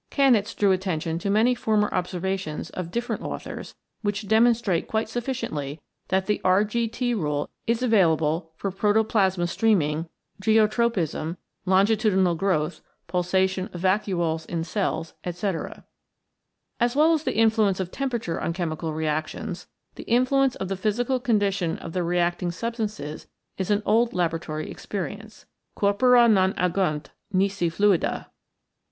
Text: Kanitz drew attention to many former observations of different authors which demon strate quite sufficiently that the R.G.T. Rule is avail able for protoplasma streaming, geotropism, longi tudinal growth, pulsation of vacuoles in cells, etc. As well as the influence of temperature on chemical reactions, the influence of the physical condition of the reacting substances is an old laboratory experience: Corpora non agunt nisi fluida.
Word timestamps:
Kanitz 0.09 0.55
drew 0.55 0.71
attention 0.71 1.19
to 1.19 1.29
many 1.29 1.53
former 1.53 1.87
observations 1.93 2.71
of 2.71 2.89
different 2.89 3.21
authors 3.21 3.75
which 4.01 4.21
demon 4.23 4.55
strate 4.55 4.87
quite 4.87 5.07
sufficiently 5.07 5.79
that 6.07 6.25
the 6.25 6.41
R.G.T. 6.43 7.13
Rule 7.13 7.51
is 7.67 7.83
avail 7.83 8.13
able 8.13 8.51
for 8.55 8.71
protoplasma 8.71 9.47
streaming, 9.47 10.09
geotropism, 10.41 11.37
longi 11.67 11.95
tudinal 11.95 12.35
growth, 12.35 12.81
pulsation 13.05 13.69
of 13.73 13.81
vacuoles 13.81 14.47
in 14.47 14.63
cells, 14.63 15.13
etc. 15.23 15.85
As 16.79 16.95
well 16.95 17.13
as 17.13 17.23
the 17.23 17.37
influence 17.37 17.79
of 17.79 17.91
temperature 17.91 18.41
on 18.41 18.53
chemical 18.53 18.93
reactions, 18.93 19.67
the 19.93 20.03
influence 20.09 20.55
of 20.55 20.67
the 20.67 20.75
physical 20.75 21.19
condition 21.19 21.77
of 21.77 21.93
the 21.93 22.01
reacting 22.01 22.49
substances 22.49 23.27
is 23.59 23.69
an 23.69 23.83
old 23.85 24.15
laboratory 24.15 24.67
experience: 24.71 25.45
Corpora 25.75 26.27
non 26.27 26.53
agunt 26.53 27.09
nisi 27.31 27.69
fluida. 27.69 28.31